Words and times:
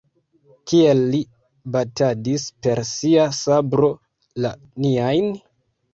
Kiel 0.71 1.01
li 1.09 1.19
batadis 1.75 2.47
per 2.63 2.81
sia 2.93 3.27
sabro 3.41 3.91
la 4.47 4.53
niajn? 4.87 5.33